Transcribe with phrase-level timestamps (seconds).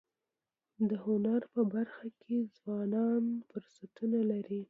[0.89, 4.59] د هنر په برخه کي ځوانان فرصتونه لري.